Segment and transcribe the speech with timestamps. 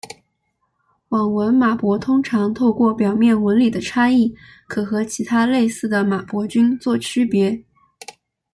[1.09, 4.33] 网纹马勃通常透过表面纹理的差异
[4.67, 7.63] 可和其他类似的马勃菌作区别。